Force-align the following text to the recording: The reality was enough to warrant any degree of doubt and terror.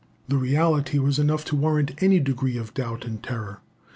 The 0.27 0.35
reality 0.35 0.97
was 0.97 1.19
enough 1.19 1.45
to 1.45 1.55
warrant 1.55 2.01
any 2.01 2.19
degree 2.19 2.57
of 2.57 2.73
doubt 2.73 3.05
and 3.05 3.21
terror. 3.21 3.61